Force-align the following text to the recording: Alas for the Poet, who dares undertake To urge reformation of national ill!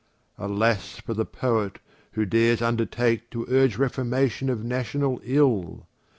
Alas 0.39 0.97
for 0.99 1.13
the 1.13 1.27
Poet, 1.27 1.77
who 2.13 2.25
dares 2.25 2.59
undertake 2.59 3.29
To 3.29 3.45
urge 3.47 3.77
reformation 3.77 4.49
of 4.49 4.63
national 4.63 5.21
ill! 5.23 5.85